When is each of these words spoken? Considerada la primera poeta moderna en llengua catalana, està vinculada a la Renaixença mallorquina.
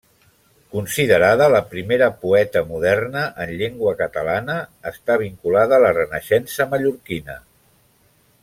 Considerada 0.75 1.49
la 1.55 1.59
primera 1.73 2.07
poeta 2.23 2.63
moderna 2.71 3.23
en 3.45 3.53
llengua 3.61 3.93
catalana, 4.01 4.57
està 4.93 5.21
vinculada 5.27 5.79
a 5.79 5.85
la 5.89 5.95
Renaixença 6.03 6.69
mallorquina. 6.73 7.39